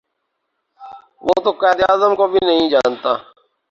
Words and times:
وہ 1.23 1.35
تو 1.43 1.51
قاہد 1.59 1.79
اعظم 1.89 2.15
کو 2.15 2.27
بھی 2.27 2.39
نہیں 2.43 2.69
جانتا 2.69 3.15